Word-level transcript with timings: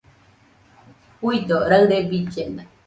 Juido, 1.21 1.57
raɨre 1.69 1.97
billena 2.09 2.63